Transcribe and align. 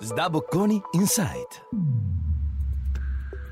SDA 0.00 0.32
Bocconi 0.32 0.82
Insight. 0.94 1.60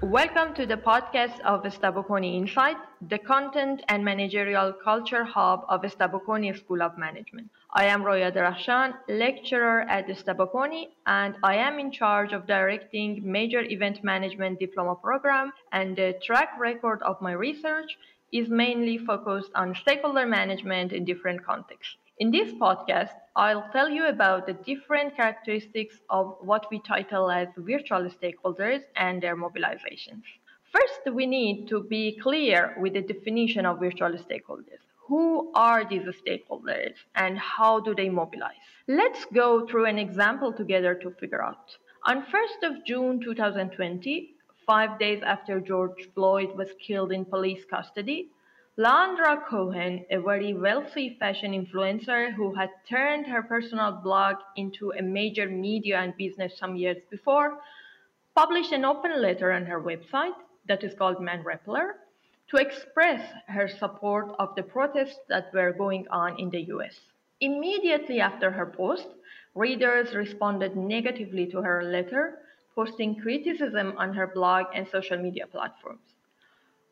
Welcome 0.01 0.54
to 0.54 0.65
the 0.65 0.79
podcast 0.79 1.38
of 1.40 1.63
SDA 1.63 1.93
Bocconi 1.93 2.37
Insight, 2.37 2.79
the 3.06 3.19
content 3.19 3.83
and 3.88 4.03
managerial 4.03 4.72
culture 4.72 5.24
hub 5.24 5.67
of 5.69 5.83
SDA 5.83 6.11
Bocconi 6.11 6.56
School 6.56 6.81
of 6.83 6.97
Management. 6.97 7.51
I 7.74 7.85
am 7.85 8.03
Roya 8.03 8.33
Derakhshan, 8.33 8.95
lecturer 9.11 9.83
at 9.83 10.08
SDA 10.08 10.37
Bocconi, 10.37 10.88
and 11.06 11.37
I 11.42 11.56
am 11.56 11.79
in 11.79 11.92
charge 11.92 12.33
of 12.33 12.47
directing 12.47 13.21
major 13.30 13.60
event 13.60 14.03
management 14.03 14.58
diploma 14.58 14.94
program 14.94 15.53
and 15.72 15.96
the 15.96 16.15
track 16.24 16.59
record 16.59 17.02
of 17.02 17.20
my 17.20 17.33
research 17.33 17.98
is 18.33 18.48
mainly 18.48 18.96
focused 18.96 19.51
on 19.55 19.74
stakeholder 19.74 20.24
management 20.24 20.92
in 20.95 21.05
different 21.05 21.45
contexts. 21.45 21.98
In 22.20 22.32
this 22.32 22.52
podcast, 22.54 23.14
I'll 23.36 23.68
tell 23.70 23.88
you 23.88 24.06
about 24.06 24.48
the 24.48 24.52
different 24.52 25.14
characteristics 25.14 26.00
of 26.10 26.36
what 26.40 26.66
we 26.68 26.80
title 26.80 27.30
as 27.30 27.46
virtual 27.56 28.10
stakeholders 28.10 28.80
and 28.96 29.22
their 29.22 29.36
mobilizations. 29.36 30.24
First, 30.73 31.14
we 31.14 31.26
need 31.26 31.68
to 31.68 31.84
be 31.84 32.18
clear 32.20 32.74
with 32.80 32.95
the 32.95 33.02
definition 33.02 33.64
of 33.64 33.78
virtual 33.78 34.14
stakeholders. 34.14 34.82
Who 35.06 35.52
are 35.54 35.88
these 35.88 36.09
stakeholders 36.20 36.95
and 37.14 37.38
how 37.38 37.78
do 37.78 37.95
they 37.95 38.09
mobilize? 38.09 38.66
Let's 38.88 39.24
go 39.26 39.64
through 39.68 39.84
an 39.84 39.98
example 40.00 40.52
together 40.52 40.96
to 40.96 41.12
figure 41.20 41.45
out. 41.45 41.76
On 42.04 42.23
1st 42.23 42.68
of 42.68 42.84
June 42.84 43.20
2020, 43.20 44.34
five 44.66 44.98
days 44.98 45.23
after 45.23 45.60
George 45.60 46.09
Floyd 46.16 46.56
was 46.56 46.70
killed 46.84 47.12
in 47.12 47.24
police 47.24 47.64
custody, 47.64 48.30
Leandra 48.78 49.45
Cohen, 49.45 50.06
a 50.09 50.20
very 50.20 50.55
wealthy 50.55 51.16
fashion 51.18 51.50
influencer 51.50 52.32
who 52.32 52.55
had 52.55 52.70
turned 52.88 53.27
her 53.27 53.42
personal 53.42 53.91
blog 53.91 54.37
into 54.54 54.93
a 54.93 55.02
major 55.02 55.48
media 55.48 55.98
and 55.98 56.16
business 56.16 56.57
some 56.57 56.76
years 56.76 56.99
before, 57.10 57.59
published 58.37 58.71
an 58.71 58.84
open 58.84 59.21
letter 59.21 59.51
on 59.51 59.66
her 59.66 59.82
website 59.82 60.37
that 60.68 60.84
is 60.84 60.95
called 60.95 61.21
Man 61.21 61.43
Repeller 61.43 61.96
to 62.51 62.56
express 62.59 63.21
her 63.49 63.66
support 63.66 64.33
of 64.39 64.55
the 64.55 64.62
protests 64.62 65.19
that 65.29 65.53
were 65.53 65.73
going 65.73 66.06
on 66.12 66.39
in 66.39 66.49
the 66.49 66.62
US. 66.75 67.01
Immediately 67.41 68.21
after 68.21 68.53
her 68.53 68.67
post, 68.67 69.09
readers 69.56 70.15
responded 70.15 70.77
negatively 70.77 71.49
to 71.49 71.62
her 71.62 71.83
letter, 71.83 72.43
posting 72.77 73.17
criticism 73.17 73.95
on 73.99 74.15
her 74.15 74.29
blog 74.29 74.67
and 74.73 74.87
social 74.87 75.19
media 75.19 75.49
platforms. 75.49 76.15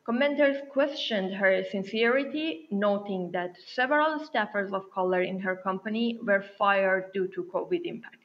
Commenters 0.07 0.69
questioned 0.69 1.33
her 1.33 1.65
sincerity, 1.69 2.67
noting 2.71 3.29
that 3.33 3.57
several 3.75 4.19
staffers 4.19 4.71
of 4.71 4.89
color 4.91 5.21
in 5.21 5.37
her 5.37 5.57
company 5.57 6.17
were 6.23 6.45
fired 6.57 7.11
due 7.13 7.27
to 7.27 7.43
COVID 7.53 7.81
impact. 7.83 8.23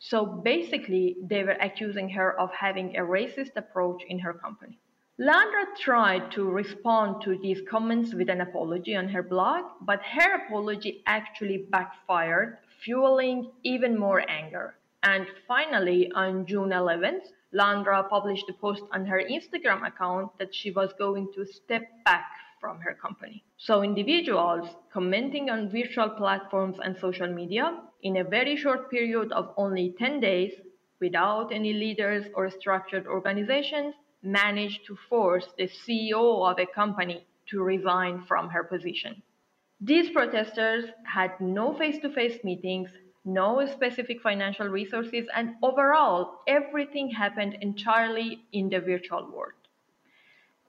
So 0.00 0.26
basically, 0.26 1.16
they 1.22 1.44
were 1.44 1.58
accusing 1.60 2.08
her 2.10 2.38
of 2.40 2.50
having 2.52 2.96
a 2.96 3.02
racist 3.02 3.54
approach 3.54 4.02
in 4.08 4.18
her 4.18 4.34
company. 4.34 4.80
Leandra 5.20 5.76
tried 5.78 6.32
to 6.32 6.50
respond 6.50 7.22
to 7.22 7.38
these 7.38 7.62
comments 7.70 8.12
with 8.12 8.28
an 8.28 8.40
apology 8.40 8.96
on 8.96 9.08
her 9.08 9.22
blog, 9.22 9.64
but 9.82 10.02
her 10.02 10.44
apology 10.44 11.04
actually 11.06 11.66
backfired, 11.70 12.58
fueling 12.82 13.52
even 13.62 13.96
more 13.96 14.28
anger. 14.28 14.74
And 15.04 15.26
finally, 15.46 16.10
on 16.16 16.46
June 16.46 16.70
11th, 16.70 17.28
Leandra 17.56 18.08
published 18.08 18.48
a 18.50 18.52
post 18.52 18.82
on 18.92 19.06
her 19.06 19.22
Instagram 19.22 19.86
account 19.86 20.36
that 20.38 20.54
she 20.54 20.70
was 20.70 20.92
going 20.98 21.28
to 21.34 21.46
step 21.46 21.82
back 22.04 22.26
from 22.60 22.78
her 22.80 22.94
company. 22.94 23.42
So 23.56 23.82
individuals 23.82 24.68
commenting 24.92 25.48
on 25.48 25.70
virtual 25.70 26.10
platforms 26.10 26.76
and 26.82 26.96
social 26.98 27.32
media 27.32 27.80
in 28.02 28.18
a 28.18 28.24
very 28.24 28.56
short 28.56 28.90
period 28.90 29.32
of 29.32 29.54
only 29.56 29.94
10 29.98 30.20
days 30.20 30.52
without 31.00 31.52
any 31.52 31.72
leaders 31.72 32.26
or 32.34 32.50
structured 32.50 33.06
organizations 33.06 33.94
managed 34.22 34.86
to 34.86 34.96
force 35.08 35.46
the 35.56 35.68
CEO 35.68 36.50
of 36.50 36.58
a 36.58 36.66
company 36.66 37.26
to 37.50 37.62
resign 37.62 38.24
from 38.26 38.48
her 38.50 38.64
position. 38.64 39.22
These 39.80 40.10
protesters 40.10 40.86
had 41.04 41.40
no 41.40 41.74
face 41.74 41.98
to 42.00 42.10
face 42.10 42.42
meetings, 42.42 42.90
no 43.26 43.66
specific 43.66 44.22
financial 44.22 44.68
resources, 44.68 45.26
and 45.34 45.56
overall, 45.62 46.40
everything 46.46 47.10
happened 47.10 47.58
entirely 47.60 48.44
in 48.52 48.70
the 48.70 48.80
virtual 48.80 49.30
world. 49.30 49.52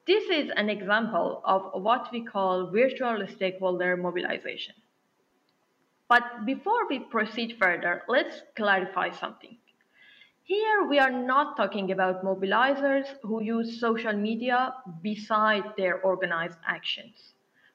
This 0.08 0.30
is 0.30 0.52
an 0.56 0.70
example 0.70 1.42
of 1.46 1.70
what 1.84 2.12
we 2.12 2.26
call 2.26 2.72
virtual 2.72 3.28
stakeholder 3.28 3.96
mobilization. 3.96 4.74
But 6.10 6.46
before 6.46 6.88
we 6.90 7.00
proceed 7.00 7.58
further, 7.60 8.04
let's 8.08 8.42
clarify 8.56 9.12
something. 9.12 9.58
Here, 10.44 10.88
we 10.88 10.98
are 10.98 11.12
not 11.12 11.58
talking 11.58 11.92
about 11.92 12.24
mobilizers 12.24 13.06
who 13.22 13.44
use 13.44 13.82
social 13.82 14.14
media 14.14 14.74
beside 15.02 15.76
their 15.76 16.02
organized 16.02 16.58
actions. 16.66 17.34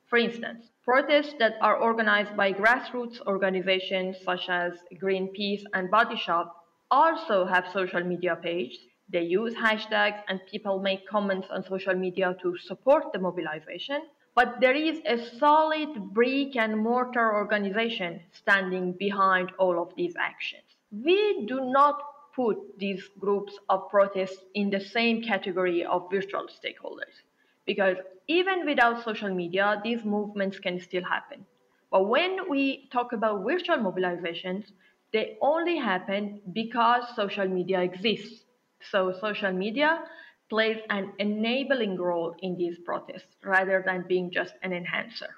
For 0.08 0.16
instance, 0.16 0.71
protests 0.84 1.34
that 1.38 1.54
are 1.60 1.76
organized 1.76 2.36
by 2.36 2.52
grassroots 2.52 3.20
organizations 3.26 4.16
such 4.24 4.48
as 4.48 4.72
Greenpeace 5.00 5.62
and 5.74 5.90
Body 5.90 6.16
Shop 6.16 6.56
also 6.90 7.44
have 7.44 7.64
social 7.72 8.02
media 8.02 8.36
pages. 8.36 8.78
They 9.08 9.22
use 9.22 9.54
hashtags 9.54 10.20
and 10.28 10.40
people 10.50 10.80
make 10.80 11.06
comments 11.08 11.48
on 11.50 11.64
social 11.64 11.94
media 11.94 12.36
to 12.42 12.56
support 12.58 13.12
the 13.12 13.18
mobilization. 13.18 14.02
But 14.34 14.60
there 14.60 14.74
is 14.74 15.00
a 15.06 15.18
solid 15.38 16.14
brick 16.14 16.56
and 16.56 16.78
mortar 16.78 17.34
organization 17.34 18.20
standing 18.32 18.92
behind 18.92 19.52
all 19.58 19.80
of 19.80 19.94
these 19.96 20.14
actions. 20.18 20.64
We 20.90 21.44
do 21.46 21.60
not 21.70 22.00
put 22.34 22.56
these 22.78 23.02
groups 23.20 23.52
of 23.68 23.90
protests 23.90 24.38
in 24.54 24.70
the 24.70 24.80
same 24.80 25.22
category 25.22 25.84
of 25.84 26.10
virtual 26.10 26.46
stakeholders 26.46 27.14
because 27.66 27.96
even 28.38 28.64
without 28.64 29.04
social 29.04 29.32
media, 29.34 29.80
these 29.84 30.04
movements 30.04 30.58
can 30.58 30.80
still 30.80 31.04
happen. 31.04 31.44
But 31.90 32.08
when 32.08 32.48
we 32.48 32.88
talk 32.90 33.12
about 33.12 33.44
virtual 33.44 33.76
mobilizations, 33.76 34.64
they 35.12 35.36
only 35.42 35.76
happen 35.76 36.40
because 36.52 37.04
social 37.14 37.46
media 37.46 37.82
exists. 37.82 38.44
So 38.90 39.12
social 39.20 39.52
media 39.52 40.04
plays 40.48 40.78
an 40.88 41.12
enabling 41.18 41.96
role 41.98 42.34
in 42.40 42.56
these 42.56 42.78
protests 42.78 43.36
rather 43.44 43.82
than 43.84 44.06
being 44.08 44.30
just 44.30 44.54
an 44.62 44.72
enhancer. 44.72 45.30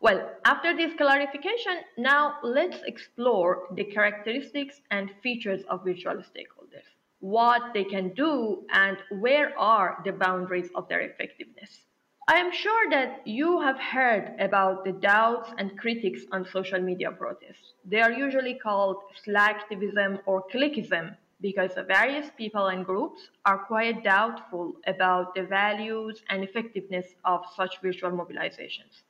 Well, 0.00 0.30
after 0.44 0.76
this 0.76 0.94
clarification, 0.94 1.76
now 1.98 2.38
let's 2.42 2.82
explore 2.86 3.68
the 3.76 3.84
characteristics 3.84 4.80
and 4.90 5.10
features 5.22 5.62
of 5.68 5.84
virtual 5.84 6.16
stakeholders, 6.32 6.88
what 7.20 7.62
they 7.74 7.84
can 7.84 8.14
do, 8.14 8.64
and 8.72 8.96
where 9.20 9.56
are 9.58 10.00
the 10.04 10.12
boundaries 10.12 10.70
of 10.74 10.88
their 10.88 11.00
effectiveness. 11.00 11.89
I 12.28 12.38
am 12.38 12.52
sure 12.52 12.90
that 12.90 13.26
you 13.26 13.60
have 13.60 13.78
heard 13.78 14.36
about 14.38 14.84
the 14.84 14.92
doubts 14.92 15.50
and 15.58 15.76
critics 15.78 16.22
on 16.30 16.46
social 16.46 16.80
media 16.80 17.10
protests. 17.10 17.74
They 17.84 18.00
are 18.00 18.12
usually 18.12 18.54
called 18.54 18.98
slacktivism 19.26 20.20
or 20.26 20.44
clickism 20.52 21.16
because 21.40 21.72
various 21.88 22.30
people 22.36 22.66
and 22.66 22.84
groups 22.84 23.30
are 23.46 23.58
quite 23.58 24.04
doubtful 24.04 24.76
about 24.86 25.34
the 25.34 25.42
values 25.42 26.22
and 26.28 26.44
effectiveness 26.44 27.06
of 27.24 27.44
such 27.56 27.80
virtual 27.80 28.10
mobilizations. 28.10 29.02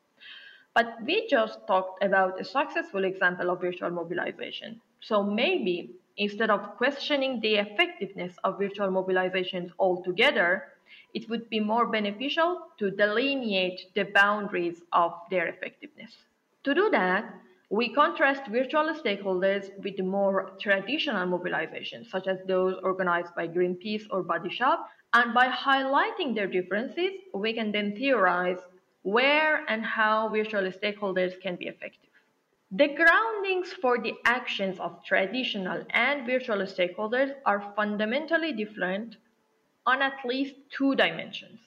But 0.75 1.03
we 1.05 1.27
just 1.29 1.67
talked 1.67 2.03
about 2.03 2.41
a 2.41 2.45
successful 2.45 3.05
example 3.05 3.51
of 3.51 3.61
virtual 3.61 3.91
mobilization. 3.91 4.81
So 5.01 5.23
maybe 5.23 5.97
instead 6.17 6.51
of 6.51 6.77
questioning 6.77 7.41
the 7.41 7.57
effectiveness 7.57 8.37
of 8.45 8.59
virtual 8.59 8.89
mobilizations 8.89 9.73
altogether, 9.79 10.69
it 11.15 11.29
would 11.29 11.49
be 11.51 11.61
more 11.61 11.87
beneficial 11.87 12.69
to 12.79 12.91
delineate 12.91 13.81
the 13.95 14.05
boundaries 14.05 14.83
of 14.93 15.13
their 15.31 15.49
effectiveness. 15.49 16.17
To 16.65 16.75
do 16.75 16.91
that, 16.91 17.33
we 17.71 17.95
contrast 17.95 18.47
virtual 18.49 18.93
stakeholders 18.95 19.71
with 19.83 19.99
more 20.01 20.51
traditional 20.61 21.27
mobilizations, 21.27 22.11
such 22.11 22.27
as 22.27 22.39
those 22.47 22.77
organized 22.83 23.35
by 23.37 23.47
Greenpeace 23.47 24.03
or 24.11 24.23
Body 24.23 24.51
Shop, 24.51 24.89
and 25.13 25.33
by 25.33 25.49
highlighting 25.49 26.35
their 26.35 26.47
differences, 26.47 27.13
we 27.33 27.53
can 27.53 27.73
then 27.73 27.95
theorize 27.97 28.59
where 29.03 29.65
and 29.69 29.85
how 29.85 30.29
virtual 30.29 30.63
stakeholders 30.71 31.41
can 31.41 31.57
be 31.57 31.67
effective. 31.67 32.11
The 32.73 32.89
groundings 32.89 33.73
for 33.73 33.99
the 33.99 34.15
actions 34.25 34.79
of 34.79 35.05
traditional 35.05 35.85
and 35.91 36.27
virtual 36.27 36.59
stakeholders 36.59 37.35
are 37.45 37.73
fundamentally 37.75 38.53
different 38.53 39.17
on 39.91 40.03
at 40.03 40.25
least 40.25 40.55
two 40.77 40.95
dimensions 40.95 41.59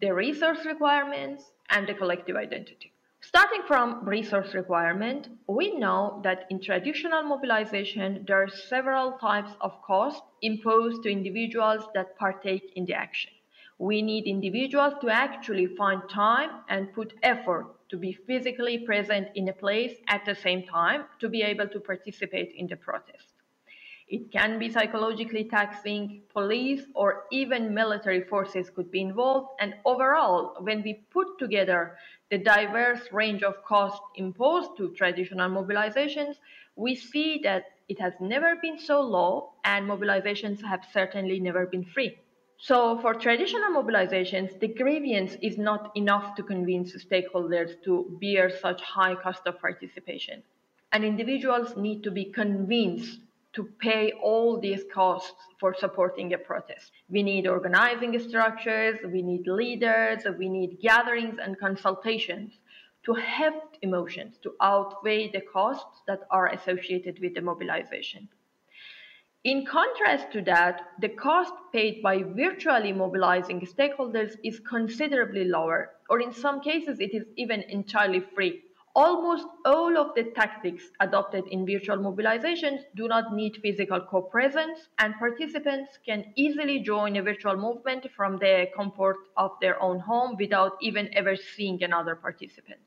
the 0.00 0.12
resource 0.14 0.64
requirements 0.64 1.50
and 1.70 1.86
the 1.88 1.94
collective 1.94 2.36
identity. 2.36 2.92
Starting 3.22 3.62
from 3.66 4.08
resource 4.08 4.54
requirement, 4.54 5.28
we 5.46 5.76
know 5.76 6.20
that 6.24 6.46
in 6.48 6.60
traditional 6.60 7.22
mobilization, 7.22 8.24
there 8.26 8.42
are 8.42 8.48
several 8.48 9.12
types 9.18 9.50
of 9.60 9.82
cost 9.82 10.22
imposed 10.42 11.02
to 11.02 11.10
individuals 11.10 11.84
that 11.94 12.16
partake 12.16 12.72
in 12.76 12.86
the 12.86 12.94
action. 12.94 13.30
We 13.78 14.00
need 14.00 14.24
individuals 14.24 14.94
to 15.02 15.08
actually 15.10 15.66
find 15.66 16.02
time 16.08 16.50
and 16.68 16.94
put 16.94 17.14
effort 17.22 17.66
to 17.90 17.96
be 17.98 18.12
physically 18.12 18.78
present 18.78 19.28
in 19.34 19.48
a 19.48 19.52
place 19.52 19.96
at 20.08 20.24
the 20.24 20.34
same 20.34 20.62
time 20.62 21.04
to 21.18 21.28
be 21.28 21.42
able 21.42 21.68
to 21.68 21.80
participate 21.80 22.52
in 22.56 22.68
the 22.68 22.76
protest. 22.76 23.29
It 24.10 24.32
can 24.32 24.58
be 24.58 24.68
psychologically 24.68 25.44
taxing, 25.44 26.22
police 26.32 26.82
or 26.94 27.26
even 27.30 27.72
military 27.72 28.22
forces 28.24 28.68
could 28.68 28.90
be 28.90 29.00
involved, 29.00 29.50
and 29.60 29.74
overall, 29.84 30.56
when 30.58 30.82
we 30.82 31.04
put 31.10 31.38
together 31.38 31.96
the 32.28 32.38
diverse 32.38 33.12
range 33.12 33.44
of 33.44 33.62
costs 33.64 34.04
imposed 34.16 34.76
to 34.78 34.92
traditional 34.94 35.48
mobilizations, 35.48 36.38
we 36.74 36.96
see 36.96 37.38
that 37.44 37.66
it 37.88 38.00
has 38.00 38.12
never 38.18 38.56
been 38.56 38.80
so 38.80 39.00
low 39.00 39.52
and 39.64 39.88
mobilizations 39.88 40.60
have 40.60 40.84
certainly 40.92 41.38
never 41.38 41.66
been 41.66 41.84
free. 41.84 42.18
So 42.58 42.98
for 42.98 43.14
traditional 43.14 43.70
mobilizations, 43.70 44.58
the 44.58 44.68
grievance 44.68 45.36
is 45.40 45.56
not 45.56 45.92
enough 45.94 46.34
to 46.34 46.42
convince 46.42 46.96
stakeholders 47.04 47.80
to 47.84 48.18
bear 48.20 48.50
such 48.50 48.82
high 48.82 49.14
cost 49.14 49.46
of 49.46 49.60
participation. 49.60 50.42
And 50.90 51.04
individuals 51.04 51.76
need 51.76 52.02
to 52.02 52.10
be 52.10 52.24
convinced 52.24 53.20
to 53.52 53.64
pay 53.80 54.12
all 54.22 54.60
these 54.60 54.84
costs 54.92 55.40
for 55.58 55.74
supporting 55.74 56.32
a 56.32 56.38
protest. 56.38 56.92
We 57.08 57.22
need 57.22 57.46
organizing 57.46 58.18
structures, 58.18 58.98
we 59.04 59.22
need 59.22 59.46
leaders, 59.46 60.22
we 60.38 60.48
need 60.48 60.78
gatherings 60.80 61.38
and 61.42 61.58
consultations 61.58 62.58
to 63.04 63.14
heft 63.14 63.78
emotions 63.82 64.38
to 64.42 64.54
outweigh 64.60 65.30
the 65.32 65.40
costs 65.40 66.02
that 66.06 66.20
are 66.30 66.48
associated 66.48 67.18
with 67.20 67.34
the 67.34 67.40
mobilization. 67.40 68.28
In 69.42 69.64
contrast 69.64 70.30
to 70.32 70.42
that, 70.42 70.82
the 71.00 71.08
cost 71.08 71.54
paid 71.72 72.02
by 72.02 72.22
virtually 72.22 72.92
mobilizing 72.92 73.60
stakeholders 73.62 74.36
is 74.44 74.60
considerably 74.60 75.46
lower, 75.46 75.92
or 76.10 76.20
in 76.20 76.32
some 76.32 76.60
cases, 76.60 77.00
it 77.00 77.14
is 77.14 77.24
even 77.38 77.62
entirely 77.62 78.20
free. 78.20 78.62
Almost 78.96 79.46
all 79.64 79.96
of 79.96 80.16
the 80.16 80.24
tactics 80.24 80.90
adopted 80.98 81.46
in 81.46 81.64
virtual 81.64 81.98
mobilizations 81.98 82.80
do 82.96 83.06
not 83.06 83.32
need 83.32 83.56
physical 83.62 84.00
co-presence, 84.00 84.88
and 84.98 85.14
participants 85.14 85.98
can 86.04 86.32
easily 86.34 86.80
join 86.80 87.16
a 87.16 87.22
virtual 87.22 87.56
movement 87.56 88.10
from 88.16 88.38
the 88.38 88.68
comfort 88.74 89.18
of 89.36 89.52
their 89.60 89.80
own 89.80 90.00
home 90.00 90.36
without 90.38 90.76
even 90.80 91.08
ever 91.14 91.36
seeing 91.36 91.80
another 91.84 92.16
participant. 92.16 92.80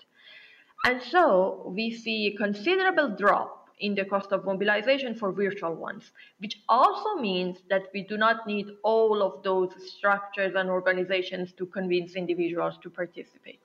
And 0.85 1.01
so 1.01 1.71
we 1.73 1.89
see 1.91 2.27
a 2.27 2.37
considerable 2.37 3.15
drop 3.15 3.69
in 3.79 3.95
the 3.95 4.03
cost 4.03 4.33
of 4.33 4.43
mobilization 4.43 5.15
for 5.15 5.31
virtual 5.31 5.73
ones, 5.73 6.11
which 6.39 6.61
also 6.67 7.15
means 7.15 7.59
that 7.69 7.83
we 7.93 8.03
do 8.03 8.17
not 8.17 8.45
need 8.45 8.67
all 8.83 9.23
of 9.23 9.41
those 9.43 9.71
structures 9.89 10.53
and 10.55 10.69
organizations 10.69 11.53
to 11.53 11.65
convince 11.65 12.15
individuals 12.15 12.77
to 12.83 12.89
participate. 12.89 13.61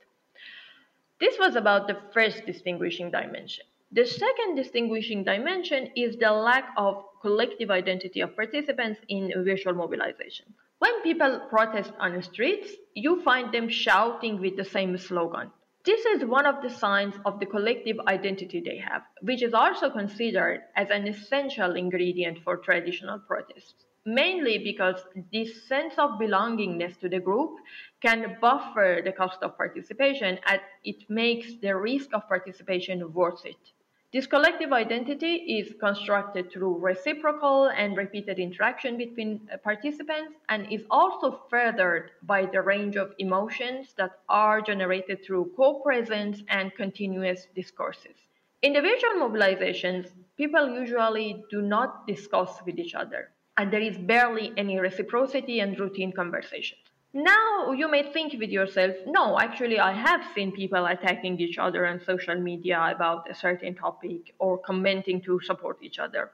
This 1.20 1.36
was 1.36 1.56
about 1.56 1.88
the 1.88 2.00
first 2.12 2.46
distinguishing 2.46 3.10
dimension. 3.10 3.64
The 3.90 4.06
second 4.06 4.54
distinguishing 4.54 5.24
dimension 5.24 5.90
is 5.96 6.16
the 6.16 6.30
lack 6.30 6.72
of 6.76 7.04
collective 7.20 7.72
identity 7.72 8.20
of 8.20 8.36
participants 8.36 9.00
in 9.08 9.32
virtual 9.44 9.74
mobilization. 9.74 10.54
When 10.78 11.02
people 11.02 11.40
protest 11.50 11.92
on 11.98 12.14
the 12.14 12.22
streets, 12.22 12.70
you 12.94 13.20
find 13.22 13.52
them 13.52 13.68
shouting 13.68 14.40
with 14.40 14.56
the 14.56 14.64
same 14.64 14.96
slogan. 14.96 15.50
This 15.84 16.04
is 16.04 16.24
one 16.24 16.46
of 16.46 16.62
the 16.62 16.70
signs 16.70 17.16
of 17.24 17.40
the 17.40 17.46
collective 17.46 17.98
identity 18.06 18.60
they 18.60 18.76
have, 18.76 19.02
which 19.22 19.42
is 19.42 19.54
also 19.54 19.90
considered 19.90 20.60
as 20.76 20.90
an 20.90 21.08
essential 21.08 21.74
ingredient 21.74 22.38
for 22.44 22.58
traditional 22.58 23.18
protests 23.18 23.86
mainly 24.04 24.58
because 24.58 25.04
this 25.32 25.66
sense 25.68 25.94
of 25.98 26.18
belongingness 26.18 26.98
to 26.98 27.08
the 27.08 27.20
group 27.20 27.58
can 28.00 28.36
buffer 28.40 29.00
the 29.04 29.12
cost 29.12 29.42
of 29.42 29.56
participation 29.56 30.38
and 30.46 30.60
it 30.84 31.08
makes 31.08 31.54
the 31.60 31.74
risk 31.74 32.10
of 32.14 32.28
participation 32.28 33.12
worth 33.12 33.44
it. 33.44 33.72
This 34.10 34.26
collective 34.26 34.72
identity 34.72 35.34
is 35.58 35.74
constructed 35.78 36.50
through 36.50 36.78
reciprocal 36.78 37.66
and 37.66 37.94
repeated 37.94 38.38
interaction 38.38 38.96
between 38.96 39.46
uh, 39.52 39.58
participants 39.58 40.32
and 40.48 40.72
is 40.72 40.84
also 40.90 41.42
furthered 41.50 42.12
by 42.22 42.46
the 42.46 42.62
range 42.62 42.96
of 42.96 43.12
emotions 43.18 43.92
that 43.98 44.12
are 44.30 44.62
generated 44.62 45.22
through 45.22 45.52
co-presence 45.54 46.42
and 46.48 46.74
continuous 46.74 47.48
discourses. 47.54 48.16
In 48.62 48.72
the 48.72 48.80
mobilizations, 48.80 50.08
people 50.38 50.70
usually 50.70 51.44
do 51.50 51.60
not 51.60 52.06
discuss 52.06 52.62
with 52.64 52.78
each 52.78 52.94
other 52.94 53.28
and 53.58 53.72
there 53.72 53.80
is 53.80 53.98
barely 53.98 54.52
any 54.56 54.78
reciprocity 54.78 55.60
and 55.60 55.78
routine 55.78 56.12
conversations. 56.12 56.80
Now 57.12 57.72
you 57.72 57.90
may 57.90 58.12
think 58.12 58.34
with 58.38 58.50
yourself, 58.50 58.94
no, 59.06 59.38
actually, 59.38 59.80
I 59.80 59.92
have 59.92 60.24
seen 60.34 60.52
people 60.52 60.86
attacking 60.86 61.40
each 61.40 61.58
other 61.58 61.86
on 61.86 62.00
social 62.04 62.36
media 62.36 62.92
about 62.94 63.28
a 63.28 63.34
certain 63.34 63.74
topic 63.74 64.34
or 64.38 64.58
commenting 64.58 65.20
to 65.22 65.40
support 65.40 65.78
each 65.82 65.98
other. 65.98 66.30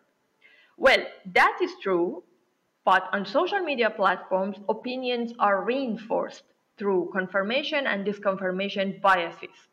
Well, 0.76 1.06
that 1.32 1.58
is 1.62 1.72
true, 1.80 2.24
but 2.84 3.08
on 3.12 3.24
social 3.24 3.60
media 3.60 3.88
platforms, 3.88 4.58
opinions 4.68 5.32
are 5.38 5.64
reinforced 5.64 6.42
through 6.76 7.10
confirmation 7.12 7.86
and 7.86 8.04
disconfirmation 8.06 9.00
biases. 9.00 9.68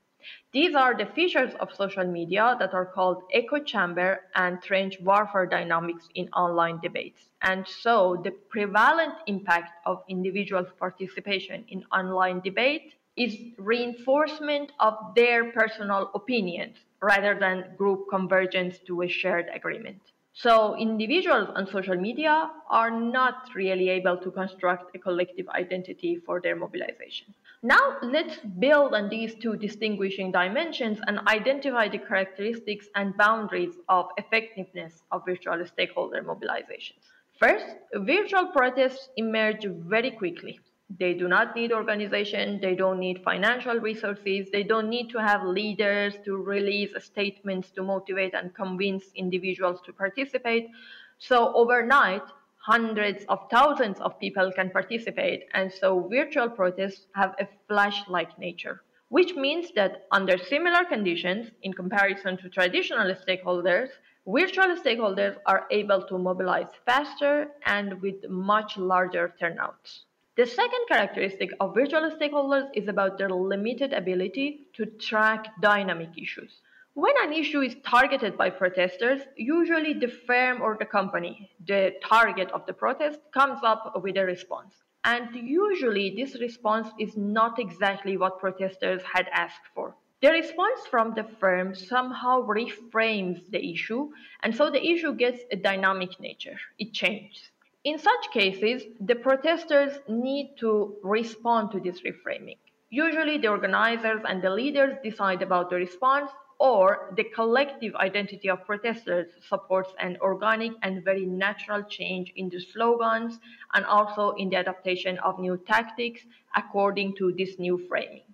These 0.52 0.76
are 0.76 0.96
the 0.96 1.06
features 1.06 1.54
of 1.60 1.74
social 1.74 2.06
media 2.06 2.56
that 2.60 2.74
are 2.74 2.86
called 2.86 3.24
echo 3.34 3.60
chamber 3.60 4.22
and 4.36 4.62
trench 4.62 5.00
warfare 5.02 5.46
dynamics 5.46 6.08
in 6.16 6.30
online 6.30 6.80
debates. 6.82 7.30
And 7.42 7.68
so 7.68 8.22
the 8.24 8.32
prevalent 8.32 9.14
impact 9.28 9.72
of 9.86 10.04
individual 10.08 10.66
participation 10.80 11.66
in 11.68 11.84
online 11.92 12.42
debate 12.42 12.94
is 13.18 13.36
reinforcement 13.58 14.72
of 14.80 14.94
their 15.16 15.52
personal 15.52 16.12
opinions 16.14 16.78
rather 17.02 17.38
than 17.40 17.76
group 17.78 18.08
convergence 18.10 18.80
to 18.88 19.02
a 19.02 19.08
shared 19.08 19.48
agreement. 19.54 20.02
So 20.34 20.78
individuals 20.78 21.50
on 21.56 21.68
social 21.68 21.98
media 21.98 22.50
are 22.70 22.90
not 22.90 23.54
really 23.54 23.90
able 23.90 24.18
to 24.18 24.32
construct 24.32 24.96
a 24.96 25.00
collective 25.00 25.48
identity 25.50 26.22
for 26.26 26.40
their 26.40 26.56
mobilization. 26.56 27.34
Now 27.64 27.98
let's 28.02 28.38
build 28.60 28.94
on 28.96 29.10
these 29.10 29.36
two 29.36 29.58
distinguishing 29.58 30.32
dimensions 30.32 31.00
and 31.06 31.20
identify 31.28 31.90
the 31.90 32.00
characteristics 32.00 32.88
and 32.96 33.16
boundaries 33.18 33.76
of 33.90 34.08
effectiveness 34.18 35.04
of 35.12 35.26
virtual 35.26 35.66
stakeholder 35.66 36.24
mobilizations. 36.24 37.04
First, 37.38 37.66
virtual 37.94 38.48
protests 38.48 39.10
emerge 39.18 39.66
very 39.66 40.12
quickly. 40.12 40.60
They 41.00 41.14
do 41.14 41.28
not 41.28 41.56
need 41.56 41.72
organization, 41.72 42.60
they 42.60 42.76
don't 42.76 43.00
need 43.00 43.24
financial 43.24 43.80
resources, 43.80 44.50
they 44.52 44.64
don't 44.64 44.90
need 44.90 45.10
to 45.12 45.20
have 45.20 45.44
leaders 45.44 46.16
to 46.26 46.36
release 46.36 46.92
statements 47.04 47.70
to 47.72 47.84
motivate 47.84 48.34
and 48.34 48.54
convince 48.54 49.06
individuals 49.16 49.80
to 49.86 49.94
participate. 49.94 50.70
So 51.18 51.54
overnight, 51.56 52.24
hundreds 52.58 53.26
of 53.30 53.50
thousands 53.50 54.00
of 54.02 54.20
people 54.20 54.52
can 54.52 54.70
participate. 54.70 55.48
And 55.54 55.72
so 55.72 56.08
virtual 56.10 56.50
protests 56.50 57.08
have 57.16 57.36
a 57.40 57.48
flash-like 57.68 58.38
nature, 58.38 58.82
which 59.10 59.36
means 59.36 59.72
that 59.76 60.08
under 60.12 60.38
similar 60.38 60.84
conditions, 60.84 61.52
in 61.64 61.74
comparison 61.74 62.38
to 62.38 62.50
traditional 62.50 63.16
stakeholders, 63.16 63.90
virtual 64.28 64.76
stakeholders 64.76 65.38
are 65.46 65.68
able 65.72 66.04
to 66.08 66.18
mobilize 66.18 66.72
faster 66.86 67.48
and 67.66 68.02
with 68.02 68.28
much 68.30 68.78
larger 68.78 69.34
turnouts. 69.40 70.06
The 70.38 70.46
second 70.46 70.86
characteristic 70.88 71.52
of 71.60 71.76
virtual 71.76 72.10
stakeholders 72.10 72.70
is 72.74 72.88
about 72.88 73.18
their 73.18 73.30
limited 73.30 73.92
ability 73.92 74.68
to 74.76 74.86
track 74.86 75.48
dynamic 75.62 76.12
issues. 76.18 76.62
When 76.94 77.14
an 77.22 77.34
issue 77.34 77.60
is 77.60 77.76
targeted 77.86 78.38
by 78.38 78.52
protesters, 78.52 79.24
usually 79.36 79.92
the 79.92 80.08
firm 80.08 80.62
or 80.62 80.78
the 80.80 80.86
company, 80.86 81.52
the 81.68 81.96
target 82.02 82.50
of 82.52 82.66
the 82.66 82.72
protest, 82.72 83.20
comes 83.34 83.60
up 83.62 84.02
with 84.02 84.16
a 84.16 84.26
response. 84.26 84.74
And 85.04 85.36
usually 85.36 86.16
this 86.16 86.40
response 86.40 86.88
is 86.98 87.18
not 87.18 87.60
exactly 87.60 88.16
what 88.16 88.40
protesters 88.40 89.02
had 89.04 89.28
asked 89.34 89.68
for. 89.76 89.98
The 90.22 90.32
response 90.32 90.88
from 90.90 91.14
the 91.14 91.26
firm 91.26 91.76
somehow 91.76 92.48
reframes 92.48 93.52
the 93.52 93.74
issue, 93.74 94.12
and 94.44 94.56
so 94.56 94.70
the 94.70 94.82
issue 94.82 95.14
gets 95.14 95.42
a 95.52 95.58
dynamic 95.58 96.22
nature. 96.22 96.58
It 96.80 96.94
changes. 96.94 97.52
In 97.84 97.98
such 97.98 98.32
cases, 98.32 98.84
the 99.00 99.16
protesters 99.16 100.00
need 100.08 100.56
to 100.60 100.98
respond 101.04 101.72
to 101.72 101.80
this 101.80 102.02
reframing. 102.02 102.60
Usually, 102.92 103.40
the 103.40 103.48
organizers 103.48 104.22
and 104.24 104.42
the 104.42 104.52
leaders 104.52 104.98
decide 105.04 105.42
about 105.42 105.72
the 105.72 105.78
response, 105.78 106.30
or 106.60 107.12
the 107.18 107.24
collective 107.24 107.96
identity 107.96 108.50
of 108.52 108.64
protesters 108.68 109.32
supports 109.50 109.92
an 110.00 110.16
organic 110.22 110.74
and 110.84 111.04
very 111.04 111.26
natural 111.26 111.82
change 111.82 112.32
in 112.36 112.50
the 112.50 112.60
slogans 112.60 113.40
and 113.74 113.84
also 113.86 114.32
in 114.34 114.50
the 114.50 114.58
adaptation 114.58 115.18
of 115.20 115.40
new 115.40 115.58
tactics 115.66 116.22
according 116.56 117.16
to 117.16 117.32
this 117.32 117.58
new 117.58 117.80
framing. 117.88 118.31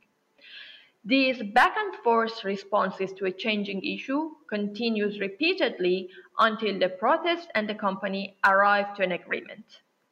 These 1.08 1.42
back 1.54 1.74
and 1.78 1.96
forth 2.04 2.44
responses 2.44 3.14
to 3.14 3.28
a 3.28 3.32
changing 3.32 3.82
issue 3.82 4.32
continues 4.50 5.22
repeatedly 5.22 6.10
until 6.38 6.78
the 6.78 6.90
protest 6.90 7.48
and 7.56 7.70
the 7.70 7.76
company 7.76 8.36
arrive 8.46 8.94
to 8.96 9.04
an 9.04 9.14
agreement. 9.14 9.64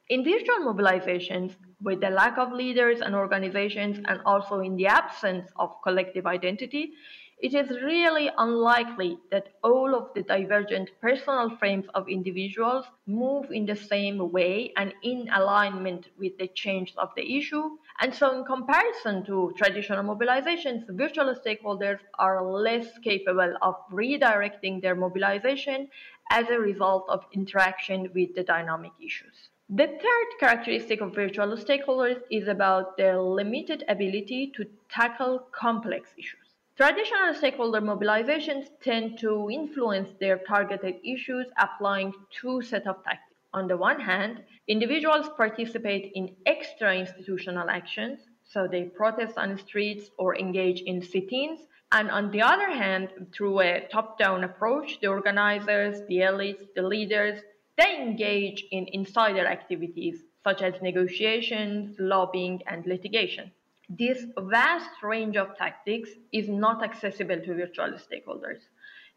In 0.08 0.24
virtual 0.24 0.60
mobilizations, 0.60 1.58
with 1.82 2.00
the 2.00 2.12
lack 2.12 2.38
of 2.38 2.54
leaders 2.54 3.02
and 3.02 3.14
organizations 3.14 4.00
and 4.06 4.22
also 4.25 4.62
in 4.62 4.78
the 4.78 4.88
absence 4.88 5.52
of 5.58 5.75
collective 5.84 6.25
identity, 6.25 6.94
it 7.40 7.54
is 7.54 7.82
really 7.82 8.32
unlikely 8.38 9.18
that 9.32 9.50
all 9.66 9.94
of 9.94 10.14
the 10.14 10.24
divergent 10.24 10.92
personal 11.02 11.50
frames 11.58 11.88
of 11.94 12.08
individuals 12.08 12.86
move 13.06 13.52
in 13.52 13.66
the 13.66 13.75
same 13.75 14.32
way 14.32 14.72
and 14.78 14.94
in 15.04 15.28
alignment 15.34 16.08
with 16.18 16.38
the 16.38 16.48
change 16.48 16.94
of 16.98 17.10
the 17.18 17.38
issue. 17.38 17.72
And 18.02 18.14
so, 18.14 18.38
in 18.38 18.44
comparison 18.44 19.24
to 19.25 19.54
traditional 19.56 20.04
mobilizations, 20.04 20.84
virtual 20.90 21.34
stakeholders 21.34 22.00
are 22.20 22.44
less 22.44 22.98
capable 23.00 23.56
of 23.62 23.75
redirecting 23.90 24.82
their 24.82 24.96
mobilization 24.96 25.90
as 26.30 26.50
a 26.50 26.60
result 26.60 27.06
of 27.08 27.25
interaction 27.32 28.12
with 28.14 28.36
the 28.36 28.44
dynamic 28.44 28.92
issues. 29.00 29.50
The 29.70 29.88
third 29.88 30.40
characteristic 30.40 31.02
of 31.02 31.16
virtual 31.16 31.56
stakeholders 31.56 32.22
is 32.30 32.48
about 32.48 32.98
their 32.98 33.20
limited 33.20 33.84
ability 33.88 34.52
to 34.56 34.66
tackle 34.90 35.48
complex 35.52 36.12
issues. 36.18 36.46
Traditional 36.75 37.34
stakeholder 37.34 37.80
mobilizations 37.80 38.68
tend 38.82 39.18
to 39.20 39.50
influence 39.50 40.10
their 40.20 40.40
targeted 40.40 40.96
issues 41.06 41.48
applying 41.58 42.14
two 42.30 42.62
sets 42.62 42.86
of 42.86 43.02
tactics. 43.06 43.25
On 43.55 43.69
the 43.69 43.77
one 43.77 44.01
hand, 44.01 44.43
individuals 44.67 45.29
participate 45.38 46.12
in 46.13 46.35
extra 46.45 46.93
institutional 46.93 47.69
actions, 47.69 48.19
so 48.43 48.67
they 48.67 48.83
protest 48.83 49.38
on 49.38 49.53
the 49.53 49.57
streets 49.57 50.09
or 50.17 50.35
engage 50.35 50.81
in 50.81 51.01
sit 51.01 51.31
ins. 51.31 51.62
And 51.93 52.12
on 52.12 52.31
the 52.31 52.41
other 52.41 52.69
hand, 52.69 53.29
through 53.33 53.62
a 53.62 53.88
top 53.89 54.19
down 54.19 54.43
approach, 54.43 55.00
the 55.00 55.07
organizers, 55.07 56.01
the 56.09 56.17
elites, 56.29 56.67
the 56.75 56.81
leaders, 56.81 57.41
they 57.77 57.95
engage 58.01 58.65
in 58.71 58.88
insider 58.91 59.45
activities 59.45 60.25
such 60.43 60.62
as 60.62 60.81
negotiations, 60.81 61.95
lobbying, 61.97 62.62
and 62.67 62.85
litigation. 62.85 63.53
This 63.88 64.25
vast 64.38 65.01
range 65.01 65.38
of 65.38 65.55
tactics 65.55 66.09
is 66.33 66.50
not 66.50 66.83
accessible 66.83 67.39
to 67.39 67.53
virtual 67.53 67.93
stakeholders 68.05 68.63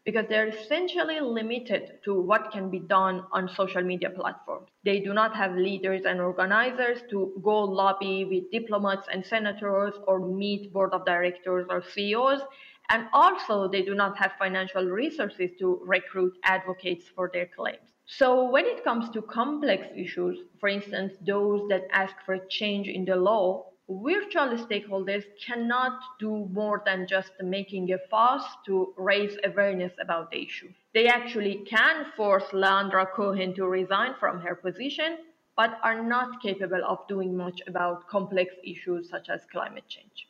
because 0.05 0.25
they're 0.29 0.47
essentially 0.47 1.19
limited 1.19 1.99
to 2.03 2.19
what 2.19 2.51
can 2.51 2.69
be 2.69 2.79
done 2.79 3.23
on 3.31 3.49
social 3.49 3.81
media 3.81 4.09
platforms. 4.09 4.69
They 4.83 4.99
do 4.99 5.13
not 5.13 5.35
have 5.35 5.55
leaders 5.55 6.03
and 6.05 6.19
organizers 6.19 6.99
to 7.09 7.39
go 7.43 7.59
lobby 7.63 8.25
with 8.25 8.51
diplomats 8.51 9.07
and 9.11 9.25
senators 9.25 9.93
or 10.07 10.19
meet 10.19 10.73
board 10.73 10.93
of 10.93 11.05
directors 11.05 11.67
or 11.69 11.83
CEOs. 11.83 12.41
And 12.89 13.07
also, 13.13 13.67
they 13.67 13.83
do 13.83 13.93
not 13.93 14.17
have 14.17 14.31
financial 14.39 14.85
resources 14.85 15.51
to 15.59 15.79
recruit 15.85 16.33
advocates 16.43 17.05
for 17.15 17.29
their 17.31 17.45
claims. 17.45 17.89
So, 18.07 18.49
when 18.49 18.65
it 18.65 18.83
comes 18.83 19.11
to 19.11 19.21
complex 19.21 19.85
issues, 19.95 20.39
for 20.59 20.69
instance, 20.69 21.13
those 21.21 21.67
that 21.69 21.83
ask 21.91 22.15
for 22.25 22.33
a 22.33 22.47
change 22.49 22.87
in 22.87 23.05
the 23.05 23.15
law, 23.15 23.68
virtual 23.89 24.55
stakeholders 24.65 25.23
cannot 25.43 25.99
do 26.19 26.47
more 26.51 26.83
than 26.85 27.07
just 27.07 27.31
making 27.41 27.91
a 27.91 27.97
fuss 28.09 28.45
to 28.67 28.93
raise 28.97 29.35
awareness 29.43 29.91
about 29.99 30.29
the 30.29 30.43
issue. 30.43 30.71
They 30.93 31.07
actually 31.07 31.65
can 31.67 32.05
force 32.15 32.45
Leandra 32.53 33.11
Cohen 33.11 33.55
to 33.55 33.65
resign 33.65 34.13
from 34.19 34.39
her 34.41 34.53
position, 34.53 35.17
but 35.57 35.79
are 35.81 36.03
not 36.03 36.41
capable 36.41 36.83
of 36.85 37.07
doing 37.07 37.35
much 37.35 37.61
about 37.67 38.07
complex 38.07 38.53
issues 38.63 39.09
such 39.09 39.27
as 39.27 39.41
climate 39.51 39.87
change. 39.89 40.27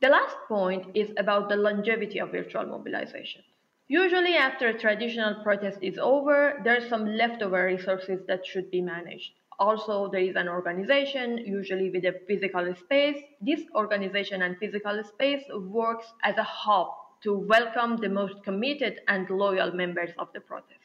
The 0.00 0.08
last 0.08 0.36
point 0.48 0.86
is 0.94 1.10
about 1.18 1.48
the 1.48 1.56
longevity 1.56 2.20
of 2.20 2.30
virtual 2.30 2.64
mobilizations. 2.64 3.44
Usually, 3.88 4.34
after 4.34 4.68
a 4.68 4.78
traditional 4.78 5.42
protest 5.42 5.78
is 5.82 5.98
over, 5.98 6.60
there 6.64 6.76
are 6.76 6.88
some 6.88 7.06
leftover 7.06 7.64
resources 7.66 8.20
that 8.26 8.46
should 8.46 8.70
be 8.70 8.80
managed. 8.80 9.32
Also, 9.58 10.08
there 10.10 10.20
is 10.20 10.36
an 10.36 10.48
organization, 10.48 11.38
usually 11.38 11.90
with 11.90 12.04
a 12.04 12.14
physical 12.26 12.74
space. 12.76 13.20
This 13.40 13.62
organization 13.74 14.42
and 14.42 14.56
physical 14.58 15.02
space 15.02 15.42
works 15.52 16.06
as 16.22 16.36
a 16.36 16.44
hub 16.44 16.88
to 17.22 17.34
welcome 17.34 17.96
the 17.96 18.08
most 18.08 18.44
committed 18.44 19.00
and 19.08 19.28
loyal 19.28 19.72
members 19.72 20.10
of 20.18 20.28
the 20.32 20.40
protest. 20.40 20.78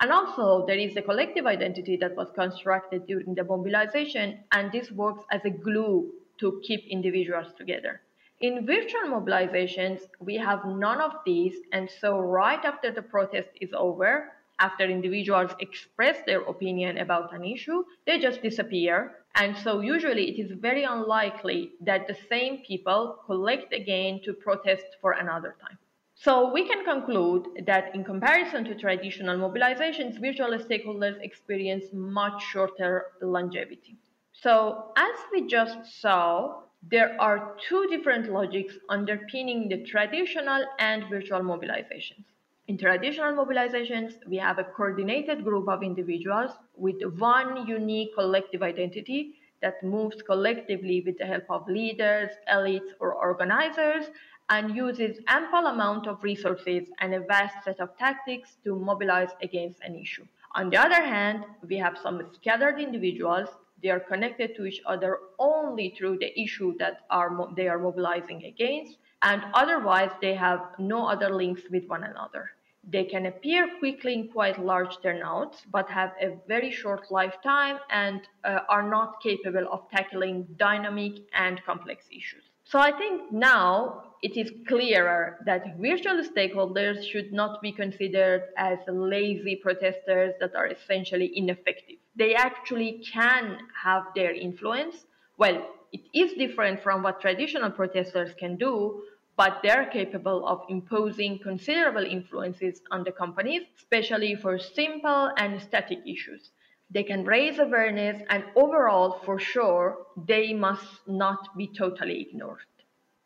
And 0.00 0.12
also, 0.12 0.64
there 0.66 0.78
is 0.78 0.96
a 0.96 1.02
collective 1.02 1.46
identity 1.46 1.96
that 1.96 2.16
was 2.16 2.28
constructed 2.34 3.06
during 3.06 3.34
the 3.34 3.44
mobilization, 3.44 4.38
and 4.52 4.70
this 4.70 4.90
works 4.92 5.24
as 5.32 5.44
a 5.44 5.50
glue 5.50 6.12
to 6.38 6.60
keep 6.62 6.86
individuals 6.86 7.48
together. 7.58 8.00
In 8.40 8.64
virtual 8.64 9.02
mobilizations, 9.08 10.00
we 10.20 10.36
have 10.36 10.64
none 10.64 11.00
of 11.00 11.12
these, 11.26 11.56
and 11.72 11.90
so 12.00 12.18
right 12.18 12.64
after 12.64 12.90
the 12.90 13.02
protest 13.02 13.50
is 13.60 13.70
over, 13.74 14.32
after 14.60 14.84
individuals 14.84 15.50
express 15.58 16.18
their 16.26 16.42
opinion 16.42 16.98
about 16.98 17.34
an 17.34 17.44
issue, 17.44 17.84
they 18.06 18.18
just 18.18 18.42
disappear. 18.42 19.16
And 19.34 19.56
so, 19.56 19.80
usually, 19.80 20.30
it 20.30 20.38
is 20.38 20.52
very 20.52 20.84
unlikely 20.84 21.72
that 21.80 22.06
the 22.06 22.16
same 22.28 22.58
people 22.58 23.18
collect 23.26 23.72
again 23.72 24.20
to 24.24 24.32
protest 24.32 24.84
for 25.00 25.12
another 25.12 25.56
time. 25.60 25.78
So, 26.14 26.52
we 26.52 26.68
can 26.68 26.84
conclude 26.84 27.64
that 27.66 27.94
in 27.94 28.04
comparison 28.04 28.64
to 28.64 28.74
traditional 28.74 29.38
mobilizations, 29.38 30.20
virtual 30.20 30.58
stakeholders 30.58 31.20
experience 31.22 31.86
much 31.92 32.42
shorter 32.52 33.06
longevity. 33.22 33.96
So, 34.32 34.92
as 34.96 35.16
we 35.32 35.46
just 35.46 36.00
saw, 36.00 36.62
there 36.82 37.20
are 37.20 37.56
two 37.68 37.86
different 37.88 38.30
logics 38.30 38.74
underpinning 38.88 39.68
the 39.68 39.84
traditional 39.84 40.64
and 40.78 41.08
virtual 41.08 41.40
mobilizations. 41.40 42.24
In 42.70 42.78
traditional 42.78 43.32
mobilizations, 43.32 44.24
we 44.28 44.36
have 44.36 44.60
a 44.60 44.62
coordinated 44.62 45.42
group 45.42 45.68
of 45.68 45.82
individuals 45.82 46.52
with 46.76 47.02
one 47.18 47.66
unique 47.66 48.14
collective 48.14 48.62
identity 48.62 49.40
that 49.60 49.82
moves 49.82 50.22
collectively 50.22 51.02
with 51.04 51.18
the 51.18 51.26
help 51.26 51.50
of 51.50 51.66
leaders, 51.66 52.30
elites, 52.48 52.92
or 53.00 53.14
organizers 53.14 54.04
and 54.50 54.76
uses 54.76 55.18
ample 55.26 55.66
amount 55.66 56.06
of 56.06 56.22
resources 56.22 56.86
and 57.00 57.12
a 57.12 57.18
vast 57.18 57.56
set 57.64 57.80
of 57.80 57.98
tactics 57.98 58.56
to 58.62 58.76
mobilize 58.76 59.30
against 59.42 59.80
an 59.82 59.96
issue. 59.96 60.24
On 60.54 60.70
the 60.70 60.76
other 60.76 61.02
hand, 61.02 61.44
we 61.66 61.76
have 61.76 61.98
some 61.98 62.22
scattered 62.34 62.78
individuals. 62.78 63.48
They 63.82 63.88
are 63.88 63.98
connected 63.98 64.54
to 64.54 64.64
each 64.64 64.80
other 64.86 65.18
only 65.40 65.92
through 65.98 66.18
the 66.18 66.40
issue 66.40 66.76
that 66.78 67.00
are 67.10 67.36
they 67.56 67.66
are 67.66 67.80
mobilizing 67.80 68.44
against, 68.44 68.98
and 69.22 69.42
otherwise 69.54 70.12
they 70.20 70.36
have 70.36 70.60
no 70.78 71.08
other 71.08 71.30
links 71.34 71.62
with 71.68 71.88
one 71.88 72.04
another. 72.04 72.52
They 72.82 73.04
can 73.04 73.26
appear 73.26 73.68
quickly 73.78 74.14
in 74.14 74.28
quite 74.28 74.58
large 74.58 75.00
turnouts, 75.02 75.62
but 75.70 75.88
have 75.90 76.12
a 76.20 76.38
very 76.48 76.70
short 76.70 77.10
lifetime 77.10 77.78
and 77.90 78.20
uh, 78.44 78.60
are 78.68 78.88
not 78.88 79.22
capable 79.22 79.66
of 79.70 79.88
tackling 79.90 80.46
dynamic 80.56 81.12
and 81.34 81.62
complex 81.64 82.06
issues. 82.10 82.42
So 82.64 82.78
I 82.78 82.92
think 82.92 83.32
now 83.32 84.14
it 84.22 84.36
is 84.36 84.52
clearer 84.68 85.38
that 85.44 85.76
virtual 85.78 86.22
stakeholders 86.22 87.04
should 87.10 87.32
not 87.32 87.60
be 87.60 87.72
considered 87.72 88.44
as 88.56 88.78
lazy 88.86 89.56
protesters 89.56 90.34
that 90.40 90.54
are 90.54 90.68
essentially 90.68 91.32
ineffective. 91.34 91.96
They 92.16 92.34
actually 92.34 93.02
can 93.12 93.58
have 93.82 94.04
their 94.14 94.32
influence. 94.32 95.04
Well, 95.36 95.66
it 95.92 96.02
is 96.14 96.32
different 96.34 96.82
from 96.82 97.02
what 97.02 97.20
traditional 97.20 97.70
protesters 97.70 98.32
can 98.38 98.56
do, 98.56 99.02
but 99.40 99.60
they're 99.62 99.86
capable 99.86 100.46
of 100.46 100.60
imposing 100.68 101.38
considerable 101.38 102.04
influences 102.04 102.82
on 102.90 103.02
the 103.04 103.10
companies, 103.10 103.62
especially 103.78 104.34
for 104.34 104.58
simple 104.58 105.30
and 105.38 105.58
static 105.62 106.00
issues. 106.06 106.50
They 106.90 107.04
can 107.04 107.24
raise 107.24 107.58
awareness, 107.58 108.22
and 108.28 108.44
overall, 108.54 109.18
for 109.24 109.38
sure, 109.38 109.96
they 110.26 110.52
must 110.52 110.84
not 111.06 111.56
be 111.56 111.68
totally 111.68 112.20
ignored. 112.20 112.68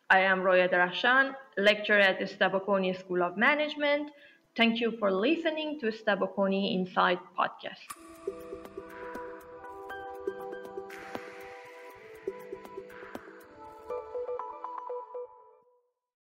I 0.08 0.20
am 0.20 0.42
Roya 0.42 0.68
Derakhshan, 0.68 1.34
lecturer 1.56 1.98
at 1.98 2.20
the 2.20 2.26
SDA 2.26 2.48
Bocconi 2.52 2.96
School 2.96 3.24
of 3.24 3.36
Management. 3.36 4.12
Thank 4.56 4.80
you 4.80 4.92
for 5.00 5.10
listening 5.10 5.80
to 5.80 5.86
SDA 5.86 6.16
Bocconi 6.20 6.76
Insight 6.76 7.18
podcast. 7.36 8.13